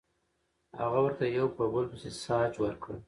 [0.79, 2.99] هغه ورته یو په بل پسې ساسج ورکړل